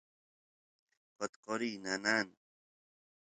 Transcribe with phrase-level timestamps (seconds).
[1.17, 2.27] qotqoriy nanan